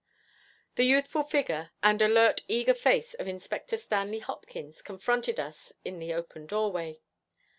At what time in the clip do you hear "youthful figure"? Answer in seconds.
0.85-1.69